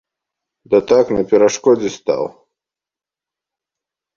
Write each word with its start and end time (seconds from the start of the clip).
Да 0.73 0.79
так, 0.91 1.05
на 1.17 1.23
перашкодзе 1.33 1.89
стаў. 1.99 2.23